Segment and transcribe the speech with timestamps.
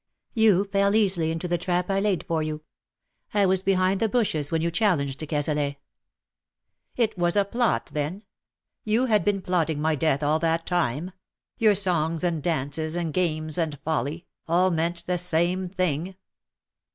[0.33, 2.63] You fell easily into the trap I laid for you.
[3.35, 5.75] I was behind the bushes when you challenged de Cazalet.""
[7.05, 8.23] It was a plot then.
[8.83, 11.11] You had been plotting my death all that time.
[11.59, 16.15] Your songs and dances, and games and folly, all meant the same thing."